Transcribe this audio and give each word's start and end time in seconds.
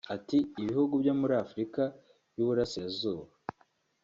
Ati 0.15 0.37
“Ibihugu 0.61 0.93
byo 1.01 1.13
muri 1.19 1.33
Afurika 1.43 1.81
y’u 2.35 2.45
Burasirazuba 2.47 3.25